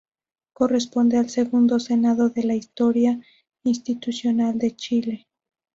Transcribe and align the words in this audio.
Corresponde 0.53 1.17
al 1.19 1.29
segundo 1.29 1.77
senado 1.79 2.29
de 2.31 2.41
la 2.43 2.55
historia 2.55 3.21
institucional 3.63 4.57
de 4.57 4.75
Chile. 4.75 5.27